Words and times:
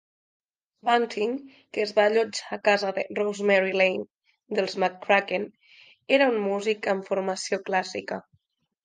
Bunting, 0.87 1.33
que 1.77 1.83
es 1.87 1.91
va 1.97 2.05
allotjar 2.11 2.57
a 2.57 2.63
casa 2.67 2.89
de 2.95 3.03
Rosemary 3.19 3.73
Lane 3.81 4.57
dels 4.61 4.77
McCracken, 4.85 5.45
era 6.19 6.31
un 6.33 6.41
músic 6.47 6.91
amb 6.95 7.07
formació 7.11 7.61
clàssica. 7.69 8.19